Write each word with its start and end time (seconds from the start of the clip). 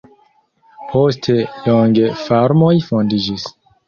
Poste 0.93 1.35
longe 1.67 2.07
farmoj 2.21 2.71
fondiĝis. 2.87 3.45